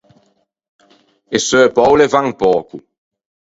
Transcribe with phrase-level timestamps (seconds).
[1.35, 2.77] E seu poule van pöco.